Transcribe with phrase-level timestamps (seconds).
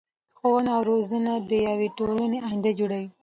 [0.37, 3.09] ښوونه او روزنه د يو ټولنی اينده جوړوي.